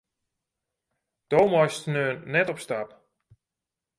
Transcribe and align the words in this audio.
Do 1.29 1.41
meist 1.51 1.77
sneon 1.83 2.17
net 2.33 2.47
op 2.53 2.59
stap. 2.65 2.89